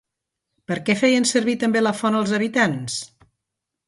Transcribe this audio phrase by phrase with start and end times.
[0.69, 2.97] Per a què feien servir també la font els habitants?